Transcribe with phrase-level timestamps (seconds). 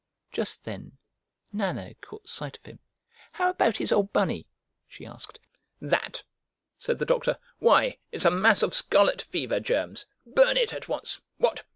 [0.31, 0.97] Just then
[1.53, 2.79] Nana caught sight of him.
[3.33, 4.47] "How about his old Bunny?"
[4.87, 5.39] she asked.
[5.79, 6.23] "That?"
[6.75, 7.37] said the doctor.
[7.59, 10.07] "Why, it's a mass of scarlet fever germs!
[10.25, 11.21] Burn it at once.
[11.37, 11.65] What?